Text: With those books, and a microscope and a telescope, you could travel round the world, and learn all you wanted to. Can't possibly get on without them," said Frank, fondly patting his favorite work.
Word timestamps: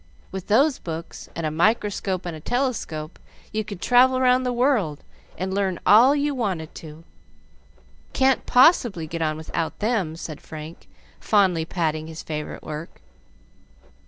With 0.31 0.47
those 0.47 0.79
books, 0.79 1.29
and 1.35 1.45
a 1.45 1.51
microscope 1.51 2.25
and 2.25 2.35
a 2.35 2.39
telescope, 2.39 3.19
you 3.51 3.63
could 3.63 3.79
travel 3.79 4.19
round 4.19 4.43
the 4.47 4.51
world, 4.51 5.03
and 5.37 5.53
learn 5.53 5.79
all 5.85 6.15
you 6.15 6.33
wanted 6.33 6.73
to. 6.73 7.03
Can't 8.11 8.47
possibly 8.47 9.05
get 9.05 9.21
on 9.21 9.37
without 9.37 9.77
them," 9.77 10.15
said 10.15 10.41
Frank, 10.41 10.87
fondly 11.19 11.65
patting 11.65 12.07
his 12.07 12.23
favorite 12.23 12.63
work. 12.63 12.99